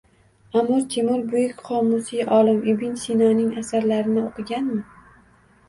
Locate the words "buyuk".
1.33-1.61